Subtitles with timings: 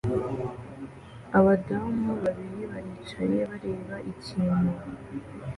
[1.37, 4.73] Abadamu babiri baricaye bareba ikintu